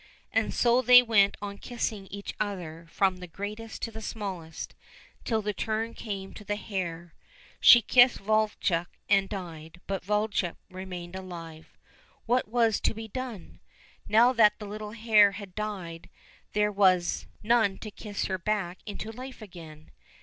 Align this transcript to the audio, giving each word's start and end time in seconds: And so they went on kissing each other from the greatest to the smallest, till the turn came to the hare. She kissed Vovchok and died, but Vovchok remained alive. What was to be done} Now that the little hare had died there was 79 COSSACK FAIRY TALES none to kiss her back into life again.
And 0.33 0.51
so 0.51 0.81
they 0.81 1.03
went 1.03 1.37
on 1.43 1.59
kissing 1.59 2.07
each 2.07 2.33
other 2.39 2.87
from 2.89 3.17
the 3.17 3.27
greatest 3.27 3.83
to 3.83 3.91
the 3.91 4.01
smallest, 4.01 4.73
till 5.25 5.43
the 5.43 5.53
turn 5.53 5.93
came 5.93 6.33
to 6.33 6.43
the 6.43 6.55
hare. 6.55 7.13
She 7.59 7.83
kissed 7.83 8.17
Vovchok 8.17 8.87
and 9.09 9.29
died, 9.29 9.79
but 9.85 10.03
Vovchok 10.03 10.55
remained 10.71 11.15
alive. 11.15 11.77
What 12.25 12.47
was 12.47 12.79
to 12.81 12.95
be 12.95 13.07
done} 13.09 13.59
Now 14.09 14.33
that 14.33 14.57
the 14.57 14.65
little 14.65 14.93
hare 14.93 15.33
had 15.33 15.53
died 15.53 16.09
there 16.53 16.71
was 16.71 17.27
79 17.43 17.43
COSSACK 17.43 17.43
FAIRY 17.43 17.43
TALES 17.43 17.71
none 17.71 17.77
to 17.77 18.03
kiss 18.03 18.25
her 18.25 18.37
back 18.39 18.79
into 18.87 19.11
life 19.11 19.43
again. 19.43 19.91